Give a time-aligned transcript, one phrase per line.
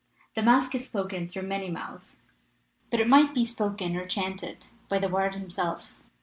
[0.33, 2.21] The masque is spoken through many mouths,
[2.89, 5.99] but it might be spoken or chanted by the bard himself.